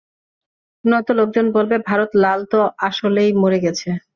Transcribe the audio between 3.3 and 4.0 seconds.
মরে গেছে।